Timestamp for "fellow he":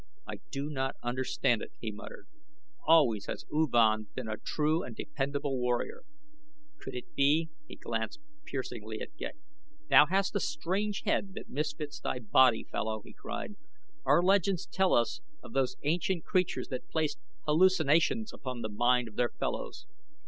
12.63-13.13